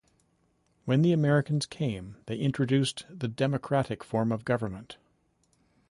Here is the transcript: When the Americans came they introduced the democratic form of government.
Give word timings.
When 0.85 1.03
the 1.03 1.11
Americans 1.13 1.67
came 1.67 2.17
they 2.25 2.37
introduced 2.39 3.05
the 3.07 3.27
democratic 3.27 4.03
form 4.03 4.31
of 4.31 4.45
government. 4.45 4.97